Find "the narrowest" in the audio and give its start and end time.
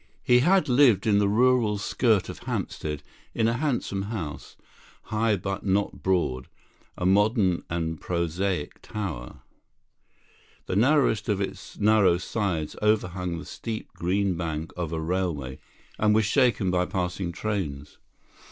10.65-11.29